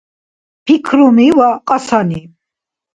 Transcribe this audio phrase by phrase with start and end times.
[0.65, 2.21] Пикруми ва кьасани